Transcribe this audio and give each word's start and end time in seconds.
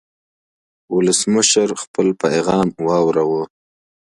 ولسمشر 0.95 1.69
خپل 1.83 2.07
پیغام 2.23 2.67
واوراوه. 2.85 3.43